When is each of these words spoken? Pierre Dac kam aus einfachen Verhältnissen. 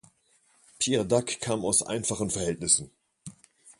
Pierre 0.79 1.05
Dac 1.05 1.39
kam 1.41 1.63
aus 1.63 1.83
einfachen 1.83 2.31
Verhältnissen. 2.31 2.89